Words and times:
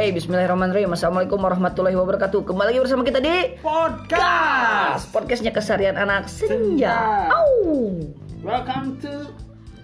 Oke, 0.00 0.16
Bismillahirrahmanirrahim. 0.16 0.96
Assalamualaikum 0.96 1.36
warahmatullahi 1.44 1.92
wabarakatuh. 1.92 2.48
Kembali 2.48 2.72
lagi 2.72 2.80
bersama 2.80 3.04
kita 3.04 3.20
di 3.20 3.52
Podcast. 3.60 5.12
podcastnya 5.12 5.52
kesarian 5.52 6.00
anak 6.00 6.24
senja. 6.24 7.28
Au. 7.28 8.00
Welcome 8.40 8.96
to 9.04 9.28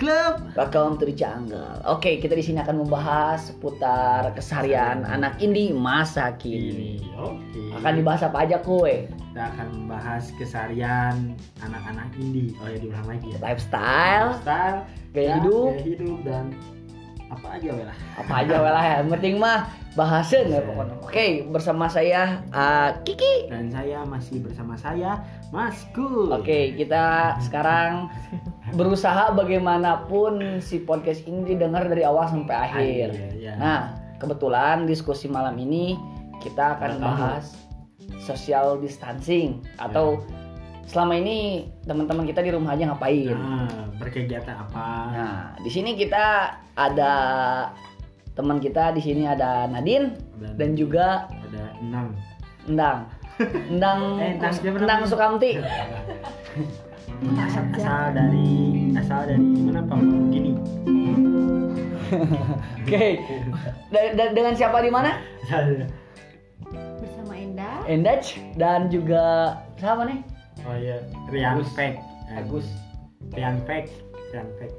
Club. 0.01 0.41
Welcome 0.57 0.97
to 1.01 1.05
the 1.05 1.13
jungle. 1.13 1.69
Oke, 1.85 2.17
kita 2.17 2.33
di 2.33 2.41
sini 2.41 2.65
akan 2.65 2.89
membahas 2.89 3.53
seputar 3.53 4.33
keseharian 4.33 5.05
anak 5.05 5.37
indie 5.37 5.77
masa 5.77 6.33
kini. 6.41 6.97
Oke. 7.21 7.77
Akan 7.77 8.01
dibahas 8.01 8.25
apa 8.25 8.49
aja, 8.49 8.57
kue? 8.65 9.13
Kita 9.13 9.53
akan 9.53 9.85
membahas 9.85 10.33
keseharian 10.41 11.37
anak-anak 11.61 12.09
indie. 12.17 12.57
Oh 12.65 12.73
ya 12.73 12.81
diulang 12.81 13.05
lagi 13.05 13.37
ya. 13.37 13.39
Lifestyle, 13.45 14.33
Style, 14.41 14.81
Gaya 15.13 15.29
ya, 15.29 15.35
hidup. 15.45 15.77
gaya 15.77 15.85
hidup 15.85 16.19
dan 16.25 16.57
apa 17.27 17.59
aja 17.59 17.69
weh 17.75 17.87
lah. 17.87 17.97
apa 18.17 18.33
aja 18.43 18.57
lah 18.63 18.85
ya. 18.85 18.95
Yang 19.03 19.11
penting 19.19 19.35
mah 19.43 19.59
bahasan 19.97 20.53
ya 20.53 20.61
pokoknya. 20.63 20.95
Oke, 21.03 21.27
bersama 21.49 21.89
saya 21.89 22.45
uh, 22.53 22.91
Kiki. 23.03 23.51
Dan 23.51 23.73
saya 23.73 24.05
masih 24.05 24.45
bersama 24.45 24.77
saya 24.79 25.25
Mas 25.51 25.89
Kul. 25.97 26.31
Oke, 26.31 26.77
kita 26.77 27.37
sekarang 27.43 28.13
berusaha 28.79 29.33
bagaimanapun 29.33 30.61
si 30.63 30.85
podcast 30.85 31.25
ini 31.27 31.57
didengar 31.57 31.89
dari 31.89 32.07
awal 32.07 32.29
sampai 32.29 32.57
akhir. 32.57 33.09
Akhir, 33.11 33.41
ya. 33.41 33.55
Nah, 33.57 33.81
kebetulan 34.23 34.85
diskusi 34.85 35.27
malam 35.27 35.57
ini 35.57 35.97
kita 36.45 36.79
akan 36.79 37.01
bahas 37.01 37.57
social 38.23 38.79
distancing 38.79 39.65
atau 39.83 40.23
selama 40.87 41.13
ini 41.15 41.37
teman-teman 41.83 42.25
kita 42.25 42.41
di 42.41 42.51
rumah 42.51 42.73
aja 42.73 42.87
ngapain. 42.87 43.35
Nah, 43.35 43.67
berkegiatan 43.97 44.55
apa? 44.57 44.87
Nah, 45.11 45.37
di 45.59 45.69
sini 45.69 45.93
kita 45.93 46.25
ada 46.73 47.13
teman 48.33 48.59
kita 48.59 48.93
di 48.93 49.01
sini 49.01 49.25
ada 49.25 49.65
Nadine 49.67 50.13
Dan- 50.37 50.57
dan 50.57 50.71
juga 50.73 51.07
Ada 51.27 51.63
enam. 51.81 52.07
Endang. 52.67 52.99
Endang 53.73 54.01
Eh, 54.19 54.35
Endang 54.35 54.55
Endang? 54.77 55.01
Sukamti. 55.05 55.59
asal, 57.41 57.65
asal 57.73 58.13
dari 58.13 58.49
asal 58.93 59.21
dari 59.25 59.41
mana 59.41 59.81
Pak? 59.83 59.99
Gini. 60.29 60.53
Oke. 62.79 63.05
Da- 63.91 64.13
da- 64.15 64.33
dengan 64.33 64.55
siapa 64.55 64.79
di 64.79 64.91
mana? 64.91 65.19
Bersama 66.71 67.35
Enda 67.35 67.71
Endach 67.87 68.27
dan 68.55 68.87
juga 68.87 69.57
siapa 69.75 70.05
nih? 70.05 70.21
Oh 70.67 70.75
iya, 70.75 70.99
Rian 71.31 71.63
Agus. 71.63 71.71
Fek. 71.79 71.95
Agus. 72.35 72.67
Rian 73.31 73.57
Fek. 73.63 73.87
Rian 74.35 74.49
Fek. 74.59 74.71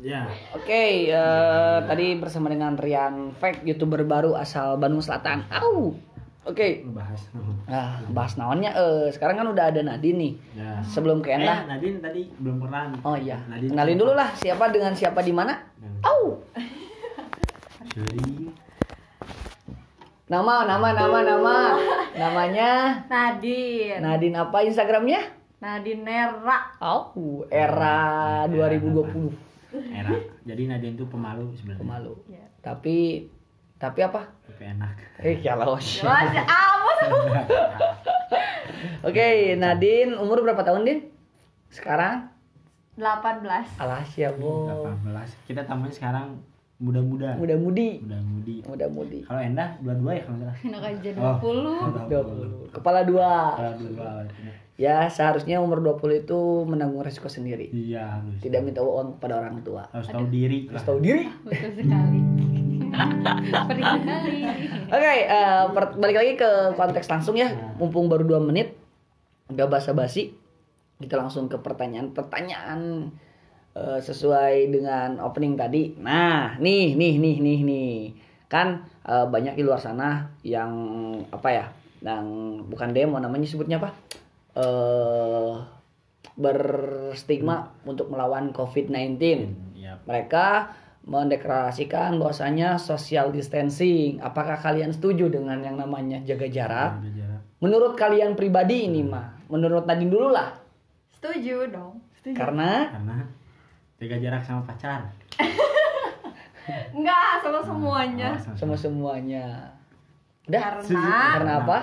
Ya, 0.00 0.24
Oke, 0.56 1.12
eh, 1.12 1.76
tadi 1.84 2.16
bersama 2.16 2.48
dengan 2.48 2.72
Rian 2.72 3.36
Fake, 3.36 3.68
youtuber 3.68 4.00
baru 4.08 4.32
asal 4.32 4.80
Bandung 4.80 5.04
Selatan. 5.04 5.44
Au. 5.52 5.92
Oke. 6.40 6.80
ngebahas. 6.80 7.20
Nah, 7.68 8.00
bahas 8.08 8.32
naonnya 8.40 8.72
eh 8.72 9.12
sekarang 9.12 9.44
kan 9.44 9.48
udah 9.52 9.68
ada 9.68 9.84
Nadine 9.84 10.16
nih. 10.16 10.32
Ya. 10.56 10.80
Sebelum 10.80 11.20
ke 11.20 11.32
Eh, 11.32 11.36
Enda. 11.36 11.68
Nadine 11.68 12.00
tadi 12.00 12.32
belum 12.32 12.64
pernah. 12.64 12.96
Oh 13.04 13.12
iya. 13.12 13.44
Nadine. 13.44 13.76
Kenalin 13.76 14.00
dulu 14.00 14.12
lah 14.16 14.32
siapa 14.34 14.72
dengan 14.72 14.96
siapa 14.96 15.20
di 15.20 15.36
mana? 15.36 15.52
Au. 16.00 16.40
Sorry. 17.90 18.54
Nama, 20.30 20.62
nama, 20.62 20.88
nama, 20.94 21.18
nama. 21.26 21.56
Namanya 22.22 23.02
Nadine 23.10 23.98
Nadine 23.98 24.38
apa 24.38 24.62
Instagramnya? 24.62 25.26
Nadine 25.58 26.06
Nera 26.06 26.78
Au, 26.78 27.42
era 27.50 28.46
2020. 28.46 29.90
Era. 29.90 30.14
Jadi 30.46 30.62
Nadine 30.70 30.94
tuh 30.94 31.10
pemalu 31.10 31.50
sebenarnya. 31.58 31.82
Pemalu. 31.82 32.14
Ya. 32.30 32.46
Tapi 32.62 33.26
tapi 33.74 34.00
apa? 34.06 34.22
Tapi 34.46 34.62
enak. 34.70 34.94
Eh, 35.26 35.42
kalau 35.42 35.74
Mas 35.74 35.98
amat 35.98 36.46
Oke, 39.10 39.58
Nadine 39.58 40.14
umur 40.14 40.46
berapa 40.46 40.62
tahun, 40.62 40.86
Din? 40.86 41.00
Sekarang? 41.74 42.30
18 42.94 43.80
Alah, 43.80 44.04
siap, 44.06 44.38
Bu. 44.38 44.70
18. 44.70 45.48
Kita 45.48 45.66
tamunya 45.66 45.90
sekarang 45.90 46.38
muda-muda. 46.80 47.36
Muda-mudi. 47.36 48.00
Muda-mudi. 48.00 48.56
Muda-mudi. 48.64 49.18
Kalau 49.22 49.40
Endah 49.40 49.76
dua-dua 49.78 50.10
ya 50.16 50.22
kalau 50.24 50.36
nggak 50.40 50.48
salah. 50.50 50.66
Enak 50.66 50.82
aja 50.82 51.08
Oh, 51.20 51.36
20 52.08 52.72
20. 52.72 52.74
Kepala 52.74 53.00
dua. 53.04 53.30
Kalau 53.54 53.74
dua. 53.78 54.08
Ya, 54.80 55.04
seharusnya 55.12 55.60
umur 55.60 55.84
20 55.84 56.24
itu 56.24 56.40
menanggung 56.64 57.04
resiko 57.04 57.28
sendiri. 57.28 57.68
Iya, 57.68 58.16
harus. 58.16 58.40
Tidak 58.40 58.64
minta 58.64 58.80
uang 58.80 59.20
kepada 59.20 59.44
orang 59.44 59.60
tua. 59.60 59.84
harus 59.92 60.08
tahu 60.08 60.24
diri. 60.32 60.72
Harus 60.72 60.84
tahu 60.88 60.98
diri. 61.04 61.28
Betul 61.44 61.84
sekali 61.84 62.20
Perih 63.70 63.84
sekali 63.86 64.36
Oke, 64.90 65.14
eh, 65.28 65.62
balik 66.00 66.16
lagi 66.16 66.32
ke 66.34 66.50
konteks 66.74 67.06
langsung 67.06 67.36
ya. 67.36 67.52
Mumpung 67.76 68.08
baru 68.08 68.24
2 68.24 68.40
menit, 68.42 68.72
udah 69.52 69.68
basa-basi. 69.68 70.32
Kita 70.96 71.16
langsung 71.16 71.52
ke 71.52 71.60
pertanyaan-pertanyaan 71.60 72.80
eh, 73.74 73.98
sesuai 74.00 74.70
dengan 74.70 75.18
opening 75.22 75.54
tadi. 75.54 75.94
Nah, 75.98 76.56
nih, 76.58 76.94
nih, 76.94 77.14
nih, 77.18 77.36
nih, 77.38 77.58
nih. 77.62 77.94
Kan 78.50 78.82
eh, 79.06 79.26
banyak 79.26 79.54
di 79.54 79.62
luar 79.62 79.78
sana 79.78 80.30
yang 80.42 80.72
apa 81.30 81.48
ya? 81.50 81.66
Yang 82.00 82.26
bukan 82.66 82.90
demo 82.96 83.16
namanya 83.20 83.46
sebutnya 83.46 83.76
apa? 83.78 83.90
Eh 84.56 85.54
berstigma 86.40 87.68
untuk 87.84 88.08
melawan 88.08 88.52
COVID-19 88.56 89.20
Iya. 89.76 90.00
mereka 90.08 90.72
mendeklarasikan 91.04 92.16
bahwasanya 92.20 92.76
social 92.76 93.32
distancing. 93.32 94.20
Apakah 94.20 94.60
kalian 94.60 94.92
setuju 94.92 95.32
dengan 95.32 95.60
yang 95.64 95.76
namanya 95.80 96.20
jaga 96.24 96.48
jarak? 96.48 96.90
Ada 97.00 97.10
jarak. 97.12 97.40
Menurut 97.60 97.92
kalian 97.96 98.36
pribadi 98.36 98.88
ini 98.88 99.04
mah, 99.04 99.36
menurut 99.48 99.84
Nadine 99.84 100.12
dulu 100.12 100.28
lah. 100.32 100.56
Setuju 101.20 101.68
dong 101.68 102.00
Setuju 102.16 102.36
Karena 102.36 102.88
Karena 102.88 103.16
jaga 104.00 104.16
jarak 104.16 104.42
sama 104.42 104.64
pacar. 104.64 105.00
Enggak 106.96 107.42
sama 107.44 107.60
semuanya 107.60 108.32
Oh, 108.36 108.56
semua 108.56 108.78
semuanya. 108.78 109.44
Udah. 110.48 110.60
Karena 110.60 111.04
Karena 111.36 111.52
apa? 111.60 111.78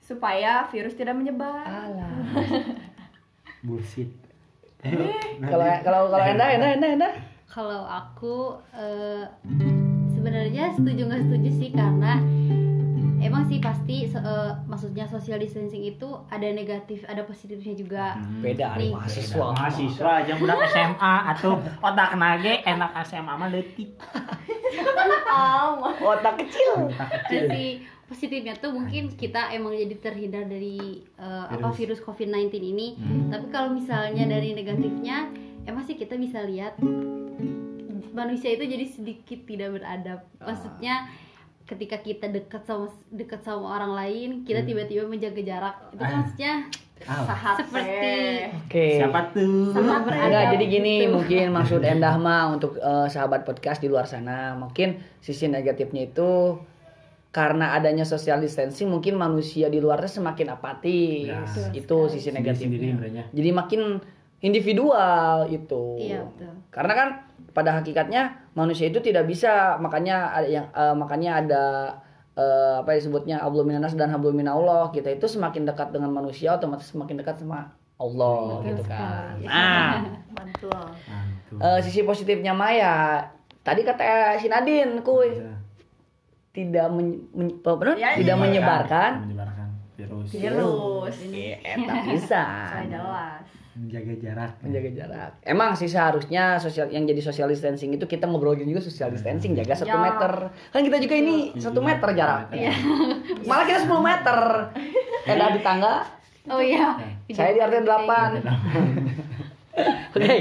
Supaya 0.00 0.64
virus 0.72 0.96
tidak 0.96 1.14
menyebar 1.20 1.60
Alah. 1.62 2.16
Bullshit. 3.66 4.08
Kalau 4.80 5.66
kalau 5.84 6.00
kalau 6.08 6.24
Enda, 6.24 6.46
Enda, 6.56 6.66
Enda, 6.72 6.88
Enda. 6.96 7.10
Kalau 7.44 7.84
aku 7.84 8.56
eh, 8.72 9.28
sebenarnya 10.16 10.72
setuju 10.72 11.04
nggak 11.04 11.24
setuju 11.28 11.50
sih 11.52 11.70
karena 11.76 12.16
emang 13.20 13.44
sih 13.44 13.58
pasti 13.58 14.04
se- 14.04 14.18
eh, 14.18 14.50
maksudnya 14.64 15.04
social 15.04 15.36
distancing 15.36 15.84
itu 15.86 16.08
ada 16.26 16.46
negatif 16.46 17.04
ada 17.04 17.22
positifnya 17.22 17.72
juga. 17.72 18.04
Beda 18.40 18.72
hari 18.72 18.88
Nih. 18.88 18.96
mahasiswa. 18.96 19.46
mahasiswa 19.52 20.10
aja 20.18 20.32
budak 20.34 20.58
SMA 20.70 21.14
atau 21.28 21.54
otak 21.78 22.10
nage 22.14 22.64
enak 22.64 22.90
SMA 23.04 23.30
mah 23.30 23.48
leutik. 23.48 23.92
Otak 26.00 26.34
kecil. 26.38 26.88
Otak 26.88 27.08
Dan 27.28 27.46
kecil. 27.46 27.48
si 27.48 27.64
positifnya 28.06 28.56
tuh 28.56 28.72
mungkin 28.72 29.06
kita 29.08 29.52
emang 29.52 29.70
jadi 29.72 29.94
terhindar 29.96 30.44
dari 30.44 30.78
eh, 31.14 31.44
apa 31.46 31.70
virus 31.70 32.00
COVID-19 32.00 32.50
ini. 32.58 32.88
Hmm. 32.96 33.28
Tapi 33.28 33.46
kalau 33.48 33.70
misalnya 33.70 34.26
dari 34.26 34.52
negatifnya 34.52 35.30
emang 35.62 35.84
sih 35.84 35.94
kita 35.94 36.16
bisa 36.16 36.42
lihat 36.42 36.74
manusia 38.10 38.50
itu 38.50 38.64
jadi 38.64 38.86
sedikit 38.86 39.46
tidak 39.46 39.70
beradab. 39.72 40.20
Maksudnya 40.36 41.06
ketika 41.70 42.02
kita 42.02 42.26
dekat 42.26 42.66
sama 42.66 42.90
dekat 43.14 43.46
sama 43.46 43.78
orang 43.78 43.94
lain, 43.94 44.30
kita 44.42 44.66
tiba-tiba 44.66 45.06
menjaga 45.06 45.38
jarak. 45.38 45.74
Itu 45.94 46.02
kan 46.02 46.26
maksudnya 46.26 46.52
Sahat 47.00 47.64
seperti 47.64 48.12
Oke. 48.60 49.00
Siapa 49.00 49.32
tuh? 49.32 49.72
Beradab. 49.72 50.20
Enggak, 50.20 50.44
jadi 50.56 50.64
gini 50.68 50.94
gitu. 51.00 51.12
mungkin 51.16 51.44
maksud 51.56 51.80
Endah 51.80 52.16
mah 52.20 52.52
untuk 52.52 52.76
eh, 52.76 53.08
sahabat 53.08 53.48
podcast 53.48 53.80
di 53.80 53.88
luar 53.88 54.04
sana, 54.04 54.52
mungkin 54.52 55.00
sisi 55.24 55.48
negatifnya 55.48 56.12
itu 56.12 56.60
karena 57.30 57.78
adanya 57.78 58.02
social 58.02 58.42
distancing 58.42 58.90
mungkin 58.90 59.14
manusia 59.14 59.70
di 59.70 59.78
luarnya 59.80 60.10
semakin 60.10 60.46
apatis. 60.50 61.30
Ya, 61.30 61.72
itu 61.72 61.98
sisi 62.12 62.34
negatifnya. 62.34 63.32
Jadi 63.32 63.50
makin 63.54 63.80
individual 64.40 65.48
itu. 65.48 65.82
Iya, 66.00 66.24
betul. 66.24 66.52
Karena 66.68 66.92
kan 66.92 67.08
pada 67.50 67.70
hakikatnya 67.76 68.50
manusia 68.52 68.88
itu 68.88 69.00
tidak 69.00 69.26
bisa 69.26 69.76
makanya 69.76 70.32
ada 70.32 70.48
yang 70.48 70.66
eh, 70.70 70.94
makanya 70.94 71.30
ada 71.40 71.64
eh, 72.34 72.74
apa 72.80 72.96
disebutnya 72.96 73.40
hablum 73.40 73.68
minanas 73.68 73.94
dan 73.94 74.08
hablum 74.08 74.32
minallah. 74.32 74.88
Kita 74.90 75.08
itu 75.08 75.24
semakin 75.24 75.64
dekat 75.64 75.92
dengan 75.92 76.10
manusia 76.10 76.56
otomatis 76.56 76.88
semakin 76.88 77.20
dekat 77.20 77.38
sama 77.38 77.68
Allah 78.00 78.64
Betul 78.64 78.68
gitu 78.72 78.82
kan. 78.88 79.36
sekali. 79.36 79.44
Nah, 79.44 79.92
Mantul 80.36 80.72
Mantul. 81.04 81.58
Eh, 81.60 81.78
sisi 81.84 82.00
positifnya 82.00 82.56
Maya 82.56 83.28
tadi 83.60 83.84
kata 83.84 84.40
si 84.40 84.48
Nadine 84.48 85.04
kuy 85.04 85.36
Bisa 85.36 85.52
tidak 86.50 86.90
men- 86.90 87.30
men- 87.30 87.60
bener? 87.62 87.94
Ya, 87.94 88.18
tidak 88.18 88.34
iya. 88.34 88.42
menyebarkan 88.42 89.10
menyebarkan 89.22 89.68
virus. 89.94 90.26
virus 90.32 91.14
Eh, 91.28 91.60
eta 91.60 91.94
bisa 92.08 92.42
saya 92.66 92.86
jelas 92.88 93.44
menjaga 93.70 94.14
jarak 94.16 94.52
menjaga 94.60 94.90
jarak. 94.90 95.32
Emang 95.40 95.72
sih 95.72 95.86
seharusnya 95.86 96.58
sosial 96.58 96.88
yang 96.88 97.04
jadi 97.04 97.18
social 97.18 97.46
distancing 97.46 97.90
itu 97.90 98.02
kita 98.02 98.24
ngobrolin 98.24 98.64
juga 98.64 98.82
social 98.82 99.08
distancing 99.08 99.54
jaga 99.54 99.74
satu 99.76 99.90
Ya. 99.90 100.02
meter. 100.02 100.32
Kan 100.68 100.82
kita 100.82 100.98
juga 100.98 101.14
ini 101.14 101.34
satu 101.54 101.78
meter 101.78 102.08
jarak. 102.12 102.50
Iya. 102.50 102.74
Malah 103.42 103.64
kita 103.64 103.78
10 103.84 104.00
meter. 104.00 104.38
Edah 105.22 105.48
di 105.50 105.60
tangga, 105.60 106.02
oh 106.46 106.58
iya 106.58 106.98
saya 107.28 107.52
di 107.52 107.60
RT 107.60 107.84
8. 107.84 108.42
Oke. 110.10 110.36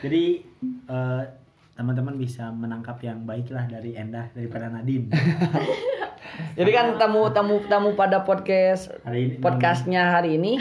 jadi 0.00 0.22
eh, 0.86 1.22
teman-teman 1.74 2.14
bisa 2.14 2.48
menangkap 2.48 2.96
yang 3.00 3.24
baik 3.24 3.50
lah 3.50 3.66
dari 3.66 3.92
Endah 3.92 4.30
daripada 4.30 4.68
Nadine 4.68 5.10
Jadi 6.54 6.70
kan 6.70 6.86
tamu 6.96 7.26
tamu 7.28 7.58
tamu 7.64 7.92
pada 7.92 8.22
podcast 8.22 8.90
hari 9.02 9.26
ini 9.26 9.34
podcastnya 9.38 10.02
hari 10.12 10.36
ini 10.36 10.58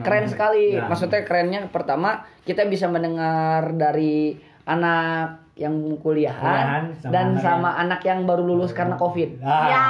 keren 0.00 0.26
sekali. 0.26 0.74
Ya. 0.74 0.86
Maksudnya 0.86 1.22
kerennya 1.22 1.60
pertama 1.66 2.26
kita 2.42 2.64
bisa 2.64 2.86
mendengar 2.86 3.70
dari 3.72 4.34
anak 4.64 5.46
yang 5.56 5.72
kuliahan 5.96 6.36
Kuliahan 6.36 6.84
sama 7.00 7.10
dan 7.10 7.26
anak 7.32 7.40
sama 7.40 7.70
anak 7.78 8.00
yang 8.02 8.20
baru 8.22 8.44
lulus 8.44 8.76
karena 8.76 9.00
covid. 9.00 9.40
Ah, 9.40 9.64
Ya. 9.66 9.84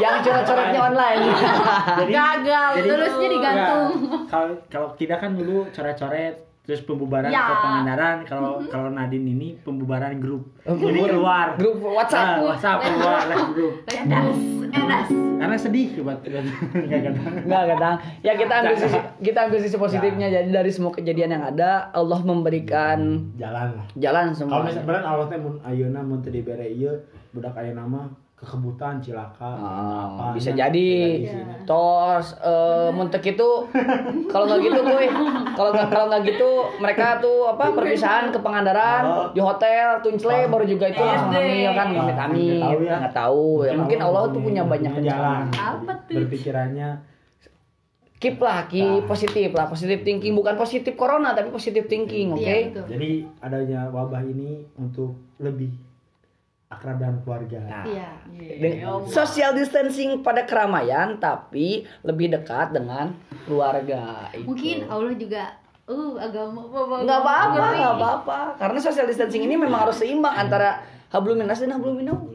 yang 0.00 0.16
coret-coretnya 0.20 0.80
online. 0.80 1.22
jadi 2.00 2.12
Gagal. 2.14 2.70
jadi- 2.78 2.88
lulusnya 2.88 3.28
digantung 3.28 3.86
kalau 4.24 4.48
kalau 4.66 4.88
kita 4.94 5.18
kan 5.18 5.36
dulu 5.36 5.68
coret-coret 5.68 6.53
terus 6.64 6.80
pembubaran 6.80 7.28
Ya. 7.28 7.44
ke 7.44 7.54
Pangandaran 7.58 8.16
kalau 8.24 8.56
kalau 8.66 8.88
Nadine 8.88 9.28
ini 9.30 9.52
pembubaran 9.58 10.16
grup 10.16 10.48
jadi 10.64 10.96
keluar 11.06 11.52
Grup 11.54 11.76
WhatsApp. 11.78 12.40
Ah, 12.40 12.40
WhatsApp 12.42 12.78
keluar 12.82 13.20
live 13.26 13.50
grup 13.52 13.74
Edas. 13.94 14.36
Edas. 14.66 15.08
karena 15.34 15.56
sedih 15.56 16.00
buat 16.00 16.18
nggak 16.24 17.00
kata 17.04 17.20
Enggak, 17.44 17.62
kadang. 17.70 17.96
Ya 18.20 18.32
kita 18.34 18.52
ambil 18.58 18.76
sisi 18.76 18.96
kita 19.20 19.38
ambil 19.44 19.58
sisi 19.60 19.76
positifnya. 19.76 20.26
Jadi 20.26 20.48
dari 20.50 20.70
semua 20.70 20.90
kejadian 20.90 21.30
yang 21.30 21.44
ada, 21.46 21.70
Allah 21.90 22.20
memberikan 22.20 23.28
jalan 23.34 23.76
lah 23.76 23.86
jalan 23.94 24.24
kalau 24.26 24.34
semua. 24.34 24.64
misalnya 24.64 24.84
beneran 24.84 25.04
Allah 25.06 25.26
teh 25.28 25.36
mun 25.36 25.54
ayeuna 25.60 26.00
mun 26.00 26.18
teu 26.18 26.30
dibere 26.30 26.64
ieu 26.66 26.96
budak 27.30 27.54
ayeuna 27.54 27.84
mah 27.84 28.08
kekebutan 28.34 28.98
cilaka 28.98 29.46
Ah, 29.52 30.00
apa 30.08 30.24
bisa 30.32 30.50
nya, 30.50 30.66
jadi. 30.66 30.90
di 31.14 31.28
sini. 31.28 31.53
Tos 31.64 32.36
eh 32.38 32.88
muntek 32.90 33.24
itu 33.26 33.48
kalau 34.26 34.44
nggak 34.44 34.60
gitu 34.62 34.80
kuy 34.80 35.08
kalau 35.52 35.70
nggak 35.70 35.88
kalau 35.88 36.06
nggak 36.06 36.22
gitu 36.24 36.50
mereka 36.76 37.18
tuh 37.18 37.48
apa 37.48 37.70
perpisahan 37.70 38.28
ke 38.28 38.38
Pangandaran 38.38 39.02
di 39.30 39.40
hotel 39.40 39.98
Tuncle 39.98 40.46
baru 40.46 40.64
juga 40.64 40.86
itu 40.86 40.98
langsung 40.98 41.30
hamil 41.30 41.70
kan? 41.70 41.86
Amit 41.90 42.16
amit 42.16 42.42
Nggak 42.54 42.70
tahu 42.70 42.82
ya. 42.82 42.94
nggak 42.98 43.14
tahu 43.14 43.46
ya. 43.62 43.72
Mungkin 43.74 43.98
Allah 44.00 44.22
tuh 44.26 44.40
punya 44.40 44.62
banyak 44.62 44.92
jalan. 44.96 45.42
Rencana 45.46 45.64
Apa 45.74 45.92
tuh? 46.04 46.14
berpikirannya. 46.16 46.90
Keep 48.16 48.38
lah 48.38 48.64
keep 48.64 48.88
Ah. 48.98 49.06
positif 49.06 49.48
lah 49.50 49.66
positif 49.66 50.00
thinking. 50.00 50.32
Bukan 50.32 50.54
positif 50.54 50.94
corona 50.94 51.32
tapi 51.32 51.48
positif 51.48 51.84
thinking 51.84 52.32
oke? 52.32 52.40
Iya, 52.40 52.72
betul. 52.72 52.84
jadi 52.90 53.10
adanya 53.38 53.80
wabah 53.86 54.22
ini 54.22 54.64
untuk 54.74 55.12
lebih 55.36 55.68
akrab 56.74 56.96
dan 56.98 57.22
keluarga. 57.22 57.62
Nah, 57.62 57.84
iya. 57.86 58.10
Deng- 58.34 59.06
social 59.08 59.54
distancing 59.54 60.20
pada 60.20 60.42
keramaian 60.42 61.16
tapi 61.22 61.86
lebih 62.02 62.34
dekat 62.34 62.74
dengan 62.74 63.14
keluarga 63.46 64.28
itu. 64.34 64.46
mungkin 64.46 64.76
Allah 64.90 65.14
juga 65.14 65.42
uh 65.84 66.16
agama 66.18 66.64
nggak 67.04 67.20
apa-apa 67.22 67.66
nggak 67.78 67.94
apa-apa. 68.00 68.38
Karena 68.58 68.78
social 68.82 69.06
distancing 69.06 69.46
ini 69.46 69.54
memang 69.54 69.88
harus 69.88 70.00
seimbang 70.00 70.34
antara 70.34 70.82
hablum 71.14 71.38
minas 71.38 71.62
dan 71.62 71.72
hablum 71.74 71.94
minallah. 71.94 72.26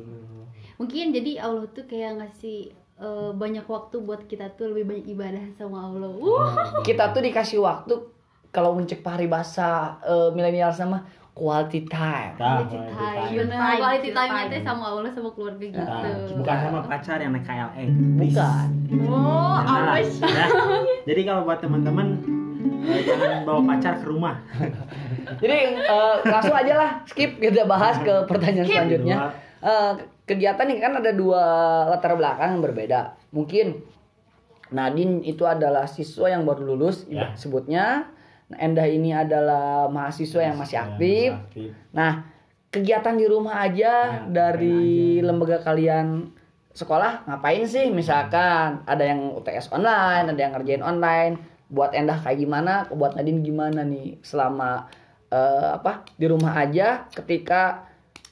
mungkin 0.79 1.11
jadi 1.11 1.43
Allah 1.43 1.67
tuh 1.75 1.83
kayak 1.83 2.23
ngasih 2.23 2.71
eh, 2.73 3.31
banyak 3.35 3.67
waktu 3.67 3.99
buat 3.99 4.23
kita 4.31 4.55
tuh 4.55 4.71
lebih 4.71 4.95
banyak 4.95 5.05
ibadah 5.11 5.43
sama 5.59 5.91
Allah. 5.91 6.15
Uh 6.15 6.79
kita 6.87 7.11
tuh 7.11 7.19
dikasih 7.19 7.59
waktu 7.59 7.99
kalau 8.49 8.73
mencek 8.73 9.05
paribasa 9.05 10.01
uh, 10.01 10.33
milenial 10.33 10.73
sama 10.73 11.05
quality 11.39 11.87
time 11.87 12.35
Nah, 12.35 12.59
quality 12.59 12.75
quality 12.75 12.91
time 12.91 13.15
time. 13.15 13.31
bener 13.39 13.55
Time, 13.55 13.79
quality 13.79 14.09
time. 14.11 14.29
time 14.29 14.45
itu 14.45 14.57
sama 14.59 14.83
Allah 14.89 15.09
sama 15.09 15.29
keluarga 15.31 15.63
gitu 15.63 15.79
Nah, 15.79 16.03
bukan 16.35 16.57
sama 16.59 16.79
pacar 16.83 17.17
yang 17.17 17.31
naik 17.31 17.45
KLE 17.45 17.85
bukan 18.17 18.67
Oh, 18.99 19.55
Jangan 19.57 19.81
lah. 19.81 19.95
awas. 19.95 20.11
Ya. 20.19 20.45
jadi 21.07 21.21
kalau 21.23 21.41
buat 21.43 21.59
teman-teman 21.59 22.07
eh, 22.83 23.01
jangan 23.01 23.41
bawa 23.41 23.61
pacar 23.65 23.93
ke 23.95 24.05
rumah 24.05 24.35
jadi 25.41 25.57
uh, 25.81 26.15
langsung 26.21 26.53
aja 26.53 26.73
lah 26.75 26.89
skip 27.05 27.37
kita 27.37 27.63
bahas 27.63 27.95
ke 27.97 28.13
pertanyaan 28.25 28.65
Skip. 28.65 28.75
selanjutnya 28.75 29.17
Eh, 29.59 29.91
kegiatan 30.23 30.63
ini 30.65 30.79
kan 30.79 30.95
ada 30.95 31.11
dua 31.11 31.43
latar 31.89 32.15
belakang 32.15 32.55
yang 32.55 32.63
berbeda 32.63 32.99
mungkin 33.29 33.83
Nadine 34.69 35.19
itu 35.21 35.43
adalah 35.43 35.83
siswa 35.83 36.29
yang 36.29 36.45
baru 36.45 36.63
lulus 36.69 37.03
Ya. 37.05 37.33
sebutnya 37.33 38.05
Nah, 38.05 38.18
Endah 38.57 38.89
ini 38.89 39.13
adalah 39.13 39.85
mahasiswa 39.91 40.41
yang 40.41 40.57
masih 40.57 40.77
aktif 40.81 41.29
Aktif. 41.37 41.69
Nah, 41.93 42.25
kegiatan 42.73 43.13
di 43.17 43.25
rumah 43.29 43.61
aja 43.61 44.25
Nah, 44.25 44.49
dari 44.49 45.17
aja. 45.21 45.25
lembaga 45.25 45.57
kalian 45.61 46.33
sekolah 46.73 47.29
ngapain 47.29 47.65
sih? 47.65 47.89
Misalkan 47.93 48.85
ada 48.85 49.03
yang 49.05 49.37
UTS 49.37 49.69
online, 49.69 50.33
ada 50.33 50.39
yang 50.39 50.53
ngerjain 50.57 50.81
online. 50.85 51.37
Buat 51.69 51.93
Endah 51.93 52.17
kayak 52.17 52.41
gimana? 52.41 52.89
Buat 52.89 53.13
Nadine 53.13 53.45
gimana 53.45 53.85
nih 53.85 54.17
selama 54.25 54.89
eh, 55.29 55.69
apa 55.77 56.01
di 56.17 56.25
rumah 56.25 56.57
aja 56.57 57.05
ketika 57.13 57.85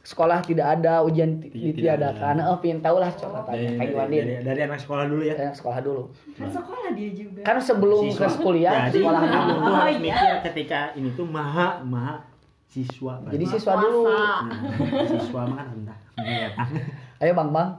sekolah 0.07 0.39
tidak 0.39 0.79
ada 0.79 1.03
ujian 1.03 1.43
ditiadakan. 1.43 2.39
Oh, 2.47 2.63
pengen 2.63 2.79
tahu 2.79 3.03
lah 3.03 3.11
catatannya 3.11 3.59
dari, 3.59 3.75
kayak 3.75 3.89
gimana 3.91 4.07
dari, 4.07 4.15
Din? 4.15 4.23
dari, 4.23 4.45
dari 4.47 4.59
anak 4.63 4.79
sekolah 4.79 5.03
dulu 5.11 5.21
ya 5.27 5.33
Dari 5.35 5.51
sekolah 5.51 5.79
dulu. 5.83 6.03
Kan 6.31 6.47
sekolah 6.47 6.87
dia 6.95 7.09
juga. 7.11 7.41
Kan 7.43 7.57
sebelum 7.59 8.03
Siswa. 8.07 8.23
ke 8.23 8.39
kuliah, 8.39 8.73
jadi 8.87 9.03
sekolah 9.03 9.21
kamu 9.27 9.43
dulu. 9.43 9.51
tuh 9.51 9.67
Oh, 9.67 9.75
harus 9.75 9.91
iya. 9.91 9.99
mikir 10.07 10.33
ketika 10.47 10.79
ini 10.95 11.09
tuh 11.11 11.27
maha 11.27 11.83
maha 11.83 12.15
siswa. 12.71 13.13
Jadi 13.27 13.45
siswa 13.51 13.73
dulu. 13.83 14.01
Nah, 14.07 14.39
siswa 15.11 15.41
mah 15.43 15.55
kan 15.59 15.67
rendah 15.75 15.97
Iya. 16.23 16.49
Ayo 17.19 17.31
Bang 17.35 17.51
Bang. 17.51 17.69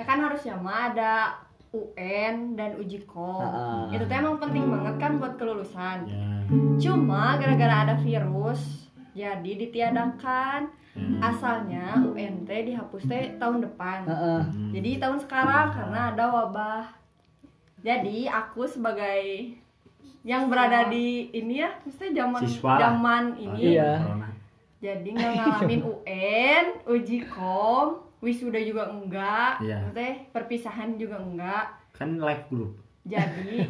Ya 0.00 0.04
kan 0.08 0.18
harusnya 0.24 0.56
mah 0.56 0.96
ada 0.96 1.36
UN 1.76 2.56
dan 2.56 2.80
uji 2.80 3.04
kom. 3.04 3.44
Ah. 3.44 3.92
Itu 3.92 4.08
tuh 4.08 4.16
emang 4.16 4.40
penting 4.40 4.64
banget 4.64 4.96
kan 4.96 5.20
buat 5.20 5.36
kelulusan. 5.36 6.08
ya 6.08 6.24
Cuma 6.80 7.36
gara-gara 7.36 7.84
ada 7.84 7.94
virus, 8.00 8.87
jadi 9.14 9.50
ditiadakan. 9.56 10.68
Hmm. 10.98 11.22
Asalnya 11.22 12.02
UN 12.02 12.42
teh 12.42 12.66
dihapus 12.66 13.06
teh 13.06 13.38
tahun 13.38 13.62
depan. 13.62 14.02
Heeh. 14.02 14.40
Hmm. 14.42 14.70
Jadi 14.74 14.90
tahun 14.98 15.18
sekarang 15.22 15.66
karena 15.70 16.00
ada 16.10 16.24
wabah. 16.26 16.84
Jadi 17.78 18.26
aku 18.26 18.66
sebagai 18.66 19.54
yang 20.26 20.50
berada 20.50 20.90
di 20.90 21.30
ini 21.30 21.62
ya, 21.62 21.70
maksudnya 21.86 22.26
zaman 22.26 22.42
zaman 22.58 23.24
ini. 23.38 23.78
Iya. 23.78 24.02
Corona. 24.02 24.28
Jadi 24.78 25.08
nggak 25.14 25.32
ngalamin 25.38 25.80
UN, 25.86 26.64
uji 26.84 27.18
kom, 27.26 28.02
wisuda 28.18 28.58
juga 28.58 28.90
enggak, 28.90 29.62
Iya. 29.62 29.86
maksudnya 29.86 30.14
perpisahan 30.30 30.98
juga 30.98 31.18
enggak. 31.18 31.66
kan 31.94 32.14
live 32.14 32.46
group 32.46 32.78
Jadi 33.08 33.64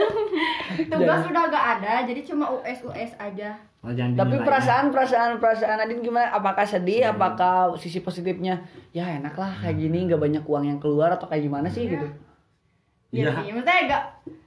tugas 0.86 1.20
udah 1.24 1.42
gak 1.44 1.66
ada, 1.76 1.92
jadi 2.04 2.20
cuma 2.22 2.46
US 2.52 2.80
US 2.82 3.12
aja. 3.16 3.58
Oh, 3.80 3.90
Tapi 3.90 4.12
dinilai. 4.12 4.44
perasaan 4.44 4.86
perasaan 4.88 5.30
perasaan 5.36 5.80
Nadine 5.80 6.00
gimana? 6.00 6.30
Apakah 6.30 6.62
sedih? 6.62 7.02
Apakah 7.06 7.74
sisi 7.74 7.98
positifnya? 7.98 8.60
Ya 8.90 9.08
enak 9.10 9.34
lah 9.34 9.50
kayak 9.58 9.74
gini 9.74 10.04
nggak 10.04 10.20
banyak 10.20 10.44
uang 10.44 10.64
yang 10.66 10.78
keluar 10.78 11.10
atau 11.10 11.26
kayak 11.26 11.42
gimana 11.42 11.66
sih 11.66 11.88
gitu? 11.88 12.06
Iya 13.10 13.26
Iya. 13.26 13.30
sih, 13.34 13.50
maksudnya 13.50 13.78
gak, 13.88 14.02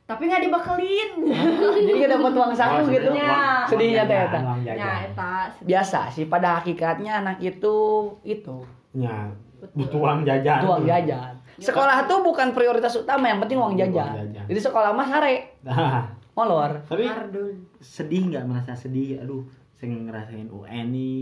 tapi 0.05 0.21
nggak 0.23 0.41
dibekelin. 0.41 1.09
Jadi 1.83 1.97
gak 1.99 2.11
dapat 2.13 2.31
uang 2.33 2.51
saku 2.53 2.75
Oh, 2.77 2.87
gitu? 2.87 3.09
Ya. 3.11 3.65
Sedihnya 3.65 4.03
teh 4.05 4.19
eta. 4.21 4.39
Ya, 4.63 4.91
eta. 5.03 5.31
Biasa 5.59 5.99
sih 6.07 6.25
pada 6.25 6.61
hakikatnya 6.61 7.19
anak 7.19 7.37
itu 7.39 7.75
itu 8.23 8.57
Ya, 8.93 9.27
butuh 9.73 9.99
uang 9.99 10.21
jajan. 10.23 10.61
itu 10.61 10.67
uang 10.69 10.85
jajan. 10.85 11.33
Sekolah 11.55 12.05
tuh 12.05 12.21
bukan 12.21 12.49
prioritas 12.49 12.93
utama, 12.93 13.25
yang 13.25 13.37
penting 13.39 13.55
uang 13.55 13.71
Uang 13.71 13.81
jajan. 13.83 14.13
jajan. 14.15 14.45
Jadi 14.45 14.59
sekolah 14.59 14.89
mah 14.89 15.05
sare, 15.05 15.59
Nah, 15.61 16.09
molor. 16.33 16.81
tapi 16.83 17.05
Ardul. 17.05 17.53
sedih 17.77 18.25
nggak 18.27 18.43
merasa 18.43 18.73
sedih? 18.73 19.19
Aduh, 19.19 19.45
saya 19.73 19.91
ngerasain 19.91 20.47
UN 20.47 20.85
nih. 20.89 21.21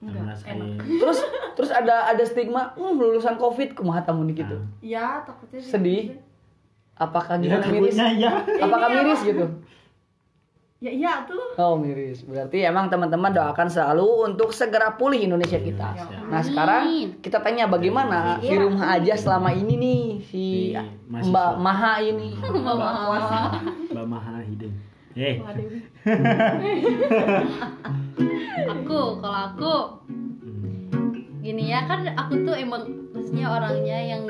Enggak, 0.00 0.18
ngerasain. 0.20 0.58
Terus 1.00 1.18
terus 1.52 1.70
ada 1.70 2.08
ada 2.08 2.22
stigma, 2.22 2.72
hmm, 2.72 2.96
lulusan 2.96 3.36
covid 3.36 3.70
kumaha 3.72 4.00
tamu 4.00 4.24
nih 4.24 4.42
gitu. 4.42 4.56
Ya, 4.80 5.22
takutnya 5.22 5.58
Sedih? 5.58 6.18
Apakah 6.94 7.36
Ya, 7.36 7.56
gimana 7.56 7.66
miris? 7.68 7.94
takutnya 7.94 8.06
ya. 8.12 8.32
Apakah 8.60 8.88
Ini 8.88 8.96
miris 9.00 9.20
gitu? 9.24 9.46
Ya 10.82 10.90
iya 10.90 11.12
tuh. 11.22 11.54
Oh 11.54 11.78
miris. 11.78 12.22
Berarti 12.22 12.58
emang 12.60 12.90
teman-teman 12.90 13.30
doakan 13.30 13.70
selalu 13.70 14.26
untuk 14.26 14.50
segera 14.50 14.90
pulih 14.92 15.22
Indonesia 15.22 15.54
kita. 15.54 15.94
Iya, 15.94 16.04
siap. 16.04 16.26
Nah 16.26 16.42
sekarang 16.42 16.82
kita 17.22 17.38
tanya 17.38 17.64
bagaimana 17.66 18.36
di 18.36 18.50
Iya. 18.50 18.60
rumah 18.60 18.86
aja 18.92 19.14
selama 19.14 19.54
ini 19.54 19.74
nih 19.78 20.02
si 20.26 20.44
Si 20.74 20.76
mahasiswa. 21.06 21.30
Mbak 21.30 21.52
Maha 21.56 21.94
ini. 22.02 22.28
Mbak 22.34 24.04
Maha 24.04 24.34
Hideng. 24.42 24.74
Eh, 25.12 25.38
Waduh. 25.38 25.70
aku 28.72 29.00
kalau 29.20 29.40
aku 29.46 29.74
gini 31.38 31.68
ya 31.68 31.84
kan 31.84 32.06
aku 32.08 32.42
tuh 32.42 32.54
emang 32.54 32.82
maksudnya 33.12 33.46
orangnya 33.46 33.98
yang 33.98 34.22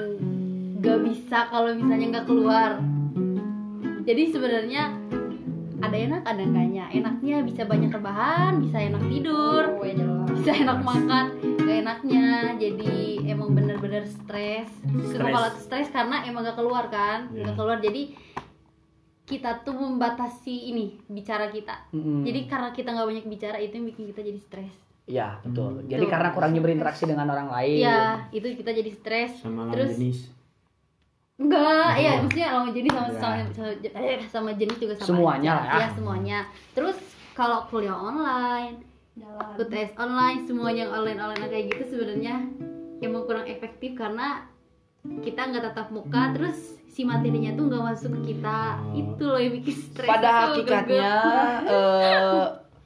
gak 0.81 0.99
bisa 1.01 1.49
kalau 1.49 1.71
misalnya 1.71 2.19
nggak 2.19 2.27
keluar 2.27 2.71
jadi 4.03 4.23
sebenarnya 4.35 4.83
ada 5.83 5.97
enak 5.99 6.23
ada 6.23 6.39
enggaknya 6.41 6.85
enaknya 6.91 7.37
bisa 7.43 7.63
banyak 7.65 7.91
rebahan 7.91 8.53
bisa 8.59 8.79
enak 8.81 9.03
tidur 9.05 9.63
Oh, 9.73 9.83
ya 9.83 9.95
jelas. 9.95 10.29
bisa 10.33 10.51
enak 10.57 10.79
makan 10.81 11.25
gak 11.59 11.77
enaknya 11.81 12.27
jadi 12.57 12.95
emang 13.27 13.51
bener-bener 13.53 14.05
stres 14.05 14.71
kepala 15.11 15.51
stres 15.53 15.89
karena 15.89 16.23
emang 16.25 16.43
gak 16.45 16.55
keluar 16.55 16.87
kan 16.87 17.27
Iya. 17.29 17.45
gak 17.45 17.57
keluar 17.57 17.79
jadi 17.79 18.15
kita 19.25 19.63
tuh 19.63 19.73
membatasi 19.73 20.71
ini 20.71 20.99
bicara 21.07 21.49
kita 21.49 21.89
Mm-mm. 21.91 22.23
jadi 22.23 22.41
karena 22.45 22.69
kita 22.71 22.91
nggak 22.91 23.09
banyak 23.09 23.27
bicara 23.29 23.57
itu 23.57 23.73
yang 23.73 23.87
bikin 23.87 24.05
kita 24.09 24.21
jadi 24.21 24.41
stres 24.41 24.75
ya 25.05 25.39
betul 25.41 25.79
Hmm. 25.79 25.89
jadi 25.89 25.99
Betul. 26.01 26.13
karena 26.13 26.29
kurangnya 26.31 26.61
berinteraksi 26.61 27.05
dengan 27.05 27.27
orang 27.29 27.49
lain 27.49 27.79
Iya, 27.81 28.03
itu 28.31 28.47
kita 28.53 28.71
jadi 28.71 28.91
stres. 28.93 29.33
sama 29.41 29.67
Terus 29.69 29.95
jenis 29.95 30.19
enggak, 31.35 31.61
Oh. 31.89 31.99
iya 31.99 32.11
maksudnya 32.19 32.49
lawan 32.51 32.71
jenis 32.71 32.93
sama, 32.93 33.05
Iya. 33.05 33.19
sama, 33.19 33.35
sama, 33.51 34.01
eh, 34.01 34.21
sama 34.29 34.51
jenis 34.53 34.77
juga 34.77 34.95
sama 34.95 35.09
Semuanya 35.09 35.51
aja. 35.51 35.55
lah 35.55 35.65
ya. 35.65 35.75
Iya, 35.75 35.89
semuanya. 35.93 36.39
Terus 36.73 36.99
kalau 37.33 37.59
kuliah 37.67 37.97
online, 37.97 38.77
Jalan. 39.13 39.55
UTS 39.59 39.93
online, 39.97 40.39
semuanya 40.43 40.81
yang 40.83 40.93
online-online 40.95 41.45
kayak 41.47 41.65
gitu 41.69 41.85
sebenarnya 41.91 42.35
emang 42.99 43.23
kurang 43.23 43.45
efektif 43.45 43.93
karena 43.93 44.49
kita 45.19 45.51
nggak 45.51 45.65
tatap 45.67 45.91
muka 45.91 46.31
terus 46.31 46.57
si 46.87 47.03
materinya 47.03 47.51
tuh 47.53 47.67
nggak 47.67 47.83
masuk 47.85 48.11
ke 48.15 48.33
kita 48.33 48.79
Oh. 48.79 48.95
itu 48.95 49.23
loh 49.23 49.37
yang 49.37 49.53
bikin 49.55 49.75
stres 49.75 50.09
pada 50.09 50.29
hakikatnya. 50.47 51.13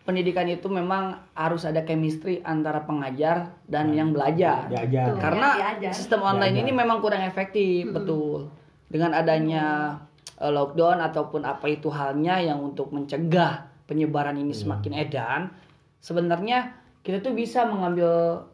Pendidikan 0.07 0.47
itu 0.47 0.71
memang 0.71 1.19
harus 1.35 1.67
ada 1.67 1.83
chemistry 1.83 2.39
antara 2.47 2.87
pengajar 2.87 3.59
dan 3.67 3.91
yang 3.91 4.15
belajar 4.15 4.71
diajar 4.71 5.13
Tuh. 5.13 5.19
karena 5.19 5.49
diajar. 5.59 5.93
sistem 5.93 6.23
online 6.23 6.55
Diajar. 6.55 6.71
ini 6.71 6.73
memang 6.73 7.03
kurang 7.03 7.27
efektif 7.27 7.91
betul 7.91 8.47
dengan 8.87 9.19
adanya 9.19 9.99
eh, 10.39 10.53
lockdown 10.55 11.03
ataupun 11.03 11.43
apa 11.43 11.67
itu 11.67 11.91
halnya 11.91 12.39
yang 12.39 12.63
untuk 12.63 12.95
mencegah 12.95 13.67
penyebaran 13.91 14.39
ini 14.39 14.55
semakin 14.55 14.95
edan 14.95 15.51
sebenarnya 15.99 16.71
kita 17.03 17.19
tuh 17.19 17.35
bisa 17.35 17.67
mengambil 17.67 18.47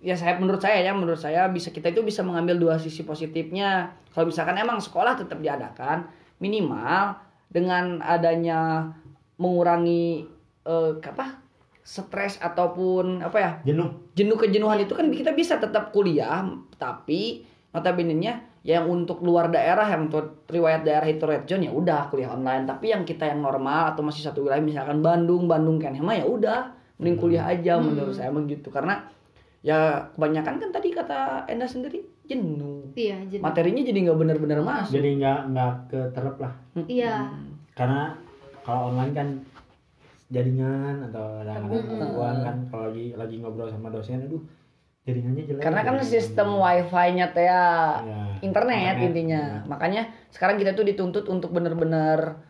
ya 0.00 0.16
saya 0.16 0.40
menurut 0.40 0.60
saya 0.60 0.80
ya 0.80 0.92
menurut 0.96 1.20
saya 1.20 1.48
bisa 1.52 1.68
kita 1.68 1.92
itu 1.92 2.00
bisa 2.00 2.24
mengambil 2.24 2.56
dua 2.56 2.74
sisi 2.80 3.04
positifnya 3.04 3.92
kalau 4.16 4.32
misalkan 4.32 4.56
emang 4.56 4.80
sekolah 4.80 5.20
tetap 5.20 5.36
diadakan 5.40 6.08
minimal 6.40 7.16
dengan 7.48 8.00
adanya 8.00 8.92
mengurangi 9.36 10.33
eh, 10.64 10.92
apa 11.00 11.44
stres 11.84 12.40
ataupun 12.40 13.20
apa 13.20 13.36
ya? 13.36 13.50
Jenuh. 13.68 14.12
Jenuh 14.16 14.40
kejenuhan 14.40 14.80
itu 14.80 14.96
kan 14.96 15.06
kita 15.12 15.36
bisa 15.36 15.60
tetap 15.60 15.92
kuliah 15.92 16.48
tapi 16.80 17.44
notabene-nya 17.76 18.54
yang 18.64 18.88
untuk 18.88 19.20
luar 19.20 19.52
daerah 19.52 19.84
yang 19.84 20.08
untuk 20.08 20.48
riwayat 20.48 20.88
daerah 20.88 21.04
itu 21.04 21.20
red 21.28 21.44
zone 21.44 21.68
ya 21.68 21.72
udah 21.76 22.08
kuliah 22.08 22.32
online. 22.32 22.64
Tapi 22.64 22.96
yang 22.96 23.04
kita 23.04 23.28
yang 23.28 23.44
normal 23.44 23.92
atau 23.92 24.00
masih 24.00 24.24
satu 24.24 24.40
wilayah 24.40 24.64
misalkan 24.64 25.04
Bandung 25.04 25.44
Bandung 25.44 25.76
kan 25.76 25.92
mah 26.00 26.16
ya 26.16 26.24
udah 26.24 26.72
mending 26.96 27.20
kuliah 27.20 27.44
aja 27.44 27.76
menurut 27.76 28.16
saya 28.16 28.32
begitu 28.32 28.72
karena 28.72 29.04
ya 29.60 30.08
kebanyakan 30.16 30.60
kan 30.62 30.70
tadi 30.72 30.88
kata 30.96 31.44
Enda 31.44 31.68
sendiri 31.68 32.00
jenuh. 32.24 32.88
Iya 32.96 33.20
jadi 33.28 33.42
materinya 33.44 33.82
jadi 33.84 33.98
nggak 34.08 34.18
benar-benar 34.24 34.58
masuk. 34.64 34.96
Jadi 34.96 35.08
nggak 35.20 35.40
nggak 35.52 35.72
keterap 35.92 36.36
lah. 36.40 36.52
Iya. 36.88 37.28
Karena 37.76 38.16
kalau 38.64 38.96
online 38.96 39.12
kan 39.12 39.28
jaringan 40.26 41.04
atau 41.04 41.40
ada 41.40 41.52
ada 41.54 41.68
gangguan 41.68 42.36
kan 42.40 42.56
kalau 42.66 42.88
lagi 42.88 43.12
lagi 43.12 43.36
ngobrol 43.38 43.66
sama 43.66 43.88
dosen 43.88 44.20
aduh 44.20 44.40
jaringannya 45.02 45.44
jelek 45.44 45.60
karena 45.60 45.80
kan 45.80 45.94
Jaringannya 45.94 46.08
sistem 46.10 46.48
wifi-nya 46.56 47.26
teh 47.30 47.44
ya 47.44 47.64
Ya, 48.00 48.20
internet, 48.40 48.94
intinya. 48.98 49.42
ya. 49.54 49.60
Makanya 49.64 50.02
sekarang 50.28 50.56
kita 50.56 50.72
tuh 50.72 50.82
dituntut 50.82 51.24
untuk 51.26 51.50
bener-bener 51.50 52.40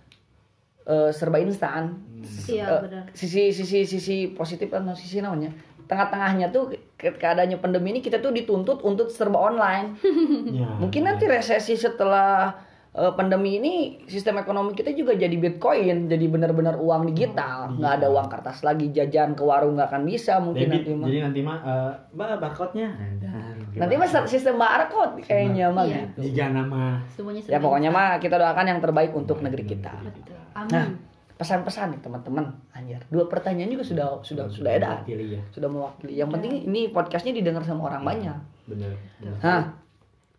eh, 0.84 1.10
serba 1.10 1.38
instan. 1.38 1.98
iya 2.46 2.68
Eh, 2.68 2.80
benar 2.80 3.04
sisi 3.10 3.50
sisi 3.50 3.82
sisi 3.84 4.16
positif 4.30 4.68
kan 4.68 4.86
sisi 4.92 5.18
namanya. 5.18 5.50
Tengah-tengahnya 5.84 6.48
tuh 6.48 6.68
ke- 6.94 7.12
keadaannya 7.12 7.58
pandemi 7.58 7.90
ini 7.90 8.00
kita 8.00 8.16
tuh 8.18 8.30
dituntut 8.30 8.80
untuk 8.82 9.08
serba 9.08 9.36
online. 9.42 9.98
Ya, 10.54 10.68
Mungkin 10.78 11.02
ya. 11.02 11.06
nanti 11.10 11.24
resesi 11.26 11.74
setelah 11.74 12.54
eh, 12.94 13.12
pandemi 13.12 13.58
ini 13.58 13.74
sistem 14.06 14.38
ekonomi 14.38 14.70
kita 14.70 14.94
juga 14.94 15.12
jadi 15.12 15.34
bitcoin, 15.34 16.06
jadi 16.06 16.26
benar-benar 16.30 16.78
uang 16.78 17.10
digital, 17.10 17.74
nggak 17.74 17.92
ada 17.98 18.06
uang 18.06 18.30
kertas 18.30 18.62
lagi 18.62 18.88
jajan 18.88 19.34
ke 19.34 19.42
warung 19.42 19.74
nggak 19.74 19.90
akan 19.90 20.02
bisa 20.02 20.38
mungkin 20.38 20.70
Debit, 20.70 20.86
nanti 20.86 20.92
mah. 20.94 21.06
jadi 21.06 21.18
nanti 21.20 21.40
mah 21.42 21.58
eh, 21.60 21.92
mbak 22.14 22.38
barcode-nya 22.38 22.88
ada 22.94 23.32
Nanti 23.74 23.98
mah 23.98 24.06
sistem 24.30 24.54
barcode 24.54 25.18
kayaknya 25.20 25.66
mah 25.66 25.82
Iya. 25.82 26.06
gitu. 26.06 26.30
jika 26.30 26.46
nama 26.48 27.02
semuanya 27.10 27.42
Ya 27.50 27.58
pokoknya 27.58 27.90
mah 27.90 28.22
kita 28.22 28.38
doakan 28.38 28.66
yang 28.70 28.78
terbaik 28.78 29.10
untuk 29.10 29.42
negeri 29.42 29.66
kita. 29.66 29.90
betul 29.98 30.38
Nah, 30.54 30.62
amin 30.62 30.94
pesan-pesan 31.34 31.90
nih 31.90 32.00
teman-teman. 32.00 32.46
Anjir, 32.70 33.02
dua 33.10 33.26
pertanyaan 33.26 33.66
juga 33.66 33.82
sudah 33.82 34.06
sudah 34.22 34.46
sudah 34.46 35.02
pilih 35.02 35.34
ya 35.34 35.42
Sudah 35.50 35.66
mewakili. 35.66 36.14
Yang 36.14 36.30
penting 36.30 36.52
ini 36.70 36.94
podcastnya 36.94 37.34
didengar 37.34 37.66
sama 37.66 37.90
orang 37.90 38.06
banyak. 38.06 38.38
bener 38.70 38.94
bener. 39.18 39.34
Nah, 39.42 39.74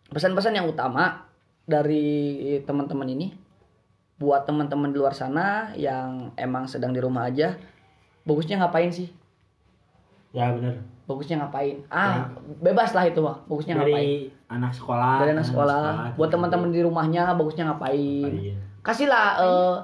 pesan-pesan 0.07 0.55
yang 0.55 0.71
utama 0.71 1.24
dari 1.65 2.05
teman-teman 2.61 3.09
ini 3.09 3.27
buat 4.15 4.45
teman-teman 4.45 4.89
di 4.89 4.97
luar 4.97 5.11
sana 5.11 5.75
yang 5.75 6.31
emang 6.35 6.65
sedang 6.65 6.89
di 6.89 6.99
rumah 6.99 7.27
aja, 7.27 7.57
bagusnya 8.23 8.57
ngapain 8.57 8.89
sih? 8.89 9.09
ya 10.31 10.51
bener 10.51 10.75
Bagusnya 11.05 11.37
ngapain? 11.37 11.85
Ah, 11.87 12.27
bebas 12.59 12.89
lah 12.91 13.05
itu 13.05 13.21
mah. 13.21 13.37
Bagusnya 13.45 13.77
ngapain? 13.77 13.93
dari 13.93 14.09
anak 14.47 14.73
sekolah 14.73 15.21
Dari 15.21 15.31
anak 15.31 15.45
sekolah. 15.45 16.17
Buat 16.17 16.29
teman-teman 16.33 16.73
di 16.73 16.81
rumahnya, 16.81 17.29
bagusnya 17.31 17.69
ngapain? 17.69 18.25
ngapain? 18.25 18.57
kasihlah 18.81 19.27
eh, 19.37 19.75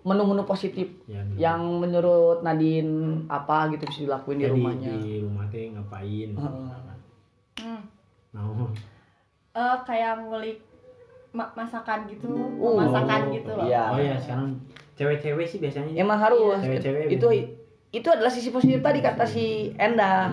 menu-menu 0.00 0.44
positif 0.44 0.88
Ya, 1.04 1.20
bener. 1.22 1.36
yang 1.38 1.60
menurut 1.80 2.40
Nadine 2.40 3.24
apa 3.24 3.72
gitu 3.72 3.84
bisa 3.84 4.00
dilakuin 4.04 4.36
di 4.36 4.44
Jadi 4.44 4.52
rumahnya. 4.52 4.90
di 4.92 5.04
rumah 5.20 5.44
teh 5.48 5.64
ngapain 5.72 6.28
Heeh. 6.32 6.68
Hmm. 7.64 7.82
mau 8.30 8.68
Eh, 9.54 9.76
kayak 9.82 10.12
ngulik 10.20 10.60
ma- 11.34 11.50
masakan 11.52 12.06
gitu, 12.06 12.30
Uh, 12.30 12.78
masakan 12.78 13.28
gitu 13.28 13.50
loh. 13.50 13.66
iya. 13.66 13.90
oh 13.90 13.98
ya 13.98 14.14
sekarang 14.16 14.54
cewek-cewek 14.94 15.44
sih 15.44 15.58
biasanya 15.58 15.90
Emang 15.92 16.16
harus. 16.16 16.56
Cewek-cewek 16.56 17.10
itu 17.10 17.18
biasanya. 17.20 17.46
itu 17.90 18.08
adalah 18.08 18.30
sisi 18.30 18.48
positif 18.48 18.78
tadi 18.78 18.98
kata 19.00 19.24
si 19.24 19.74
Enda. 19.76 20.30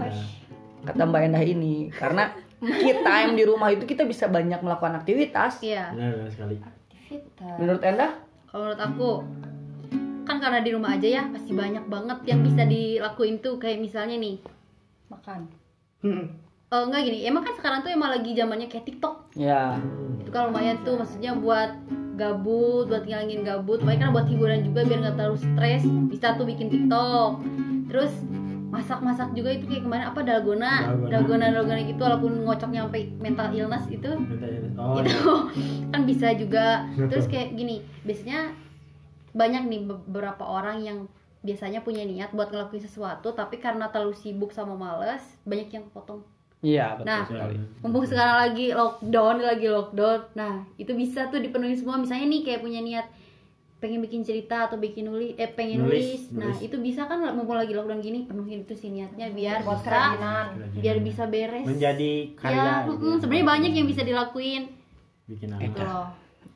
Kata 0.82 1.02
Mbak 1.04 1.22
Enda 1.24 1.42
ini 1.42 1.90
karena 1.92 2.30
kita 2.62 3.02
time 3.02 3.34
di 3.34 3.44
rumah 3.44 3.70
itu 3.70 3.84
kita 3.84 4.02
bisa 4.04 4.26
banyak 4.28 4.58
melakukan 4.60 4.96
aktivitas. 4.96 5.58
iya 5.60 5.90
benar 5.92 6.14
benar 6.16 6.30
sekali 6.30 6.56
Aktivitas. 6.58 7.56
Menurut 7.58 7.82
Enda? 7.82 8.08
kalau 8.46 8.62
menurut 8.64 8.82
aku 8.84 9.10
kan 10.22 10.38
karena 10.38 10.60
di 10.60 10.72
rumah 10.72 10.94
aja 10.94 11.08
ya 11.08 11.24
pasti 11.28 11.50
banyak 11.52 11.86
banget 11.86 12.20
yang 12.26 12.40
bisa 12.42 12.62
dilakuin 12.64 13.40
tuh 13.40 13.58
kayak 13.58 13.80
misalnya 13.80 14.16
nih 14.16 14.38
Makan. 15.08 15.42
Oh 16.72 16.88
enggak 16.88 17.04
gini, 17.04 17.28
emang 17.28 17.44
kan 17.44 17.52
sekarang 17.60 17.84
tuh 17.84 17.92
emang 17.92 18.16
lagi 18.16 18.32
zamannya 18.32 18.72
kayak 18.72 18.88
TikTok. 18.88 19.36
Ya. 19.36 19.76
Itu 20.24 20.32
kan 20.32 20.48
lumayan 20.48 20.80
tuh 20.88 20.96
maksudnya 20.96 21.36
buat 21.36 21.76
gabut, 22.16 22.88
buat 22.88 23.04
ngilangin 23.04 23.44
gabut. 23.44 23.84
Makanya 23.84 24.08
kan 24.08 24.12
buat 24.16 24.28
hiburan 24.32 24.64
juga 24.64 24.88
biar 24.88 25.04
nggak 25.04 25.16
terlalu 25.20 25.36
stres. 25.36 25.84
Bisa 26.08 26.40
tuh 26.40 26.48
bikin 26.48 26.72
TikTok. 26.72 27.44
Terus 27.92 28.24
masak-masak 28.72 29.36
juga 29.36 29.52
itu 29.52 29.68
kayak 29.68 29.84
kemarin 29.84 30.06
apa 30.16 30.20
dalgona, 30.24 30.74
Dalgona. 30.88 31.12
dalgona 31.12 31.46
dalgona 31.52 31.82
gitu 31.84 32.02
walaupun 32.08 32.32
ngocoknya 32.48 32.88
sampai 32.88 33.04
mental 33.20 33.52
illness 33.52 33.84
itu 33.92 34.08
oh 34.80 34.96
itu 35.04 35.12
ya. 35.12 35.28
kan 35.92 36.02
bisa 36.08 36.32
juga 36.40 36.88
terus 36.96 37.28
kayak 37.32 37.52
gini 37.60 37.84
biasanya 38.08 38.56
banyak 39.36 39.68
nih 39.68 39.82
beberapa 39.92 40.48
orang 40.48 40.88
yang 40.88 40.98
biasanya 41.44 41.84
punya 41.84 42.08
niat 42.08 42.32
buat 42.32 42.48
ngelakuin 42.48 42.88
sesuatu 42.88 43.36
tapi 43.36 43.60
karena 43.60 43.92
terlalu 43.92 44.16
sibuk 44.16 44.56
sama 44.56 44.72
males 44.80 45.20
banyak 45.44 45.68
yang 45.68 45.84
potong 45.92 46.24
Iya, 46.62 46.94
betul 46.94 47.08
Nah, 47.08 47.24
sekali. 47.26 47.58
mumpung 47.82 48.06
sekarang 48.06 48.38
lagi 48.40 48.66
lockdown 48.70 49.36
lagi 49.40 49.68
lockdown 49.68 50.20
nah 50.32 50.62
itu 50.76 50.94
bisa 50.94 51.26
tuh 51.28 51.38
dipenuhi 51.38 51.74
semua. 51.74 51.98
Misalnya 51.98 52.26
nih 52.28 52.42
kayak 52.44 52.62
punya 52.62 52.80
niat 52.80 53.10
pengen 53.78 53.98
bikin 54.00 54.22
cerita 54.22 54.70
atau 54.70 54.78
bikin 54.78 55.04
nulis 55.04 55.34
eh 55.36 55.50
pengen 55.50 55.82
Nulis, 55.82 56.30
nulis, 56.30 56.38
nah 56.38 56.46
nulis. 56.48 56.62
itu 56.62 56.78
bisa 56.78 57.02
kan 57.04 57.18
mumpung 57.32 57.58
lagi 57.58 57.72
lockdown 57.72 57.98
gini 57.98 58.24
penuhin 58.24 58.62
itu 58.62 58.78
sih 58.78 58.90
niatnya 58.90 59.30
biar 59.32 59.62
Buat 59.62 59.82
bisa 59.82 59.90
kerajinan. 59.90 60.46
biar 60.78 60.98
bisa 61.02 61.24
beres. 61.26 61.66
Menjadi 61.66 62.12
karya 62.36 62.54
ya 62.54 62.74
gitu 62.84 62.94
mm-mm, 62.94 63.16
sebenarnya 63.18 63.46
banyak 63.48 63.72
yang 63.74 63.88
bisa 63.88 64.02
dilakuin. 64.04 64.64
Bikin 65.26 65.50
gitu 65.52 65.82
apa 65.82 65.82
loh. 65.84 66.08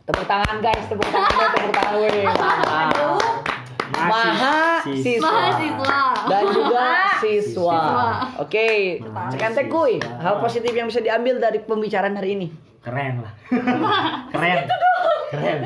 Tepuk 0.05 0.21
tangan 0.23 0.57
guys, 0.61 0.85
tepuk 0.85 1.09
tangan 1.09 1.49
tepuk 1.49 1.73
tangan 1.73 3.44
Mahasiswa. 3.91 5.21
mahasiswa 5.21 5.99
dan 6.25 6.43
juga 6.47 6.85
siswa. 7.19 7.77
Siswa. 7.77 8.09
Oke, 8.39 8.67
teh 9.35 9.65
kuy. 9.67 9.93
Hal 9.99 10.35
positif 10.37 10.71
yang 10.71 10.87
bisa 10.87 10.99
diambil 10.99 11.37
dari 11.37 11.59
pembicaraan 11.59 12.15
hari 12.15 12.31
ini. 12.33 12.47
keren 12.81 13.17
lah 13.17 13.33
keren 14.29 14.69
keren 15.27 15.59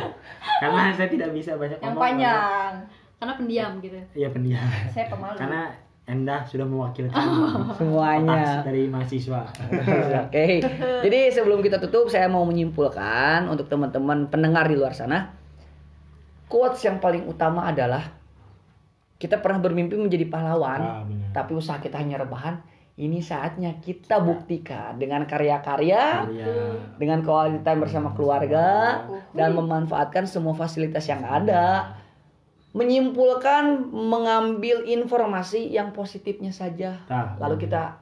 karena 0.57 0.95
saya 0.95 1.11
tidak 1.11 1.35
bisa 1.35 1.51
banyak 1.53 1.75
Yang 1.75 1.91
ngomong 1.91 1.99
panjang. 1.99 2.71
karena 3.19 3.33
pendiam 3.35 3.71
gitu 3.83 3.99
iya 4.15 4.27
pendiam 4.31 4.63
Saya 4.87 5.11
pemalu. 5.11 5.35
karena 5.35 5.61
Enda 6.07 6.41
sudah 6.41 6.63
mewakilkan 6.63 7.21
Semuanya. 7.75 8.63
otak 8.63 8.65
dari 8.65 8.87
mahasiswa 8.87 9.45
Oke. 10.25 10.57
Jadi 11.03 11.19
sebelum 11.29 11.59
kita 11.59 11.77
tutup 11.77 12.07
saya 12.07 12.25
mau 12.25 12.41
menyimpulkan 12.41 13.45
untuk 13.45 13.67
teman-teman 13.67 14.25
pendengar 14.25 14.65
di 14.65 14.73
luar 14.73 14.89
sana. 14.89 15.37
Quotes 16.49 16.81
yang 16.81 16.97
paling 16.97 17.23
utama 17.23 17.69
adalah 17.69 18.09
kita 19.19 19.37
pernah 19.37 19.59
bermimpi 19.59 19.99
menjadi 19.99 20.25
pahlawan, 20.25 20.81
Ah, 20.81 21.03
tapi 21.35 21.51
usaha 21.53 21.77
kita 21.77 21.99
hanya 21.99 22.17
rebahan. 22.17 22.59
Ini 22.99 23.23
saatnya 23.23 23.79
kita 23.79 24.19
buktikan 24.19 24.99
dengan 24.99 25.23
karya-karya, 25.23 26.27
Karya. 26.27 26.51
dengan 26.99 27.23
quality 27.23 27.63
time 27.63 27.79
bersama 27.79 28.11
keluarga, 28.11 28.99
dan 29.31 29.55
memanfaatkan 29.55 30.27
semua 30.27 30.51
fasilitas 30.51 31.07
yang 31.07 31.23
ada. 31.23 31.95
Menyimpulkan, 32.75 33.87
mengambil 33.91 34.83
informasi 34.85 35.71
yang 35.71 35.89
positifnya 35.89 36.51
saja, 36.51 37.01
Nah, 37.07 37.39
lalu 37.39 37.65
kita 37.65 37.97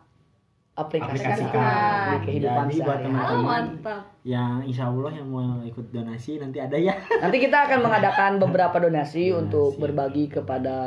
aplikasikan 0.77 1.33
aplikasikan 1.33 2.05
di 2.13 2.17
kehidupan 2.29 2.65
Jadi 2.69 2.77
buat 2.77 2.99
sehari-hari. 3.01 3.09
Oh, 3.09 3.17
teman-teman 3.17 3.65
mantap. 3.81 4.01
yang 4.21 4.53
insya 4.61 4.83
Allah 4.85 5.11
yang 5.11 5.27
mau 5.27 5.57
ikut 5.65 5.85
donasi 5.89 6.37
nanti 6.37 6.61
ada 6.61 6.77
ya. 6.77 6.93
Nanti 7.25 7.37
kita 7.41 7.57
akan 7.65 7.79
mengadakan 7.81 8.31
beberapa 8.37 8.77
donasi 8.77 9.33
Donasi. 9.33 9.41
untuk 9.41 9.81
berbagi 9.81 10.29
kepada 10.29 10.77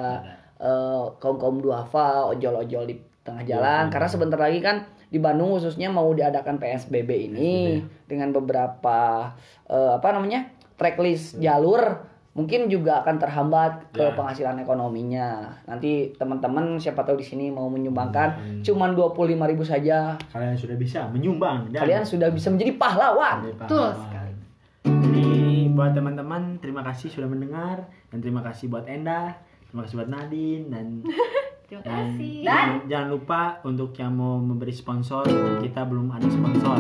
eh, 0.63 1.05
kaum 1.19 1.37
kaum 1.43 1.59
duafa, 1.59 2.31
ojol-ojol 2.31 2.87
di 2.87 2.95
tengah 3.27 3.43
jalan. 3.43 3.85
Karena 3.91 4.09
sebentar 4.09 4.39
lagi 4.39 4.63
kan 4.63 4.87
di 5.11 5.19
Bandung 5.19 5.59
khususnya 5.59 5.91
mau 5.91 6.07
diadakan 6.15 6.63
PSBB 6.63 7.11
ini 7.35 7.83
dengan 8.07 8.31
beberapa 8.31 9.35
eh, 9.67 9.93
apa 9.99 10.09
namanya 10.15 10.47
tracklist 10.79 11.43
jalur. 11.43 12.10
Mungkin 12.31 12.67
juga 12.67 13.03
akan 13.03 13.19
terhambat 13.19 13.91
ke 13.91 14.01
Ya. 14.01 14.15
penghasilan 14.15 14.55
ekonominya. 14.57 15.51
Nanti 15.65 16.15
teman-teman 16.15 16.79
siapa 16.79 17.03
tahu 17.03 17.19
di 17.19 17.27
sini 17.27 17.51
mau 17.51 17.67
menyumbangkan 17.67 18.29
Hmm. 18.33 18.63
cuman 18.63 18.95
25.000 18.95 19.35
saja. 19.61 20.15
Kalian 20.29 20.55
sudah 20.55 20.75
bisa 20.75 21.05
menyumbang 21.07 21.67
dan 21.69 21.83
Kalian 21.83 22.03
sudah 22.03 22.31
bisa 22.31 22.49
menjadi 22.49 22.73
pahlawan. 22.77 23.51
Betul 23.51 23.91
sekali. 23.99 24.33
Jadi 24.81 25.27
buat 25.71 25.91
teman-teman 25.91 26.57
terima 26.57 26.81
kasih 26.83 27.09
sudah 27.09 27.27
mendengar 27.27 27.83
dan 28.09 28.19
terima 28.19 28.41
kasih 28.41 28.69
buat 28.69 28.87
Enda, 28.87 29.35
terima 29.67 29.83
kasih 29.83 29.95
buat 29.97 30.09
Nadine 30.09 30.65
dan 30.69 30.87
Terima 31.67 31.83
dan 31.83 32.15
kasih. 32.15 32.43
jangan, 32.43 32.69
jangan 32.87 33.09
lupa 33.09 33.41
untuk 33.63 33.91
yang 33.95 34.11
mau 34.13 34.37
memberi 34.37 34.71
sponsor 34.71 35.27
kita 35.59 35.83
belum 35.83 36.11
ada 36.11 36.27
sponsor 36.27 36.79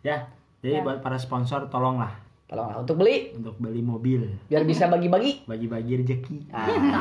ya. 0.00 0.22
Jadi 0.58 0.82
buat 0.82 0.98
para 0.98 1.14
sponsor 1.14 1.66
tolonglah 1.66 2.10
Tolonglah 2.48 2.80
untuk 2.80 2.96
beli 2.96 3.36
untuk 3.36 3.60
beli 3.60 3.84
mobil 3.84 4.24
biar 4.48 4.64
bisa 4.64 4.88
bagi-bagi. 4.88 5.44
bagi-bagi 5.44 5.92
rezeki. 6.00 6.36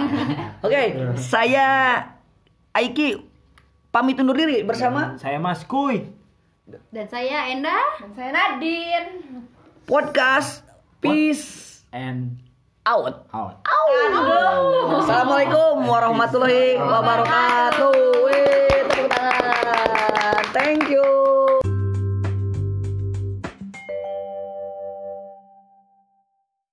Oke, 0.68 0.82
saya 1.16 1.68
Aiki 2.76 3.16
pamit 3.90 4.20
undur 4.20 4.36
diri 4.36 4.68
bersama 4.68 5.16
Saya 5.16 5.40
Mas 5.40 5.64
Kuy. 5.64 6.04
Dan 6.92 7.08
saya 7.08 7.48
Enda. 7.48 7.80
Dan 8.04 8.12
saya 8.12 8.30
Nadine. 8.36 9.48
podcast 9.88 10.68
Peace 11.00 11.80
And 11.96 12.44
Out. 12.84 13.28
out. 13.32 13.64
Assalamualaikum 15.00 15.88
warahmatullahi 15.88 16.76
wabarakatuh. 16.76 17.96
Wih, 18.28 18.84
tepuk 18.92 19.08
tangan. 19.12 20.44
Thank 20.52 20.92
you. 20.92 21.27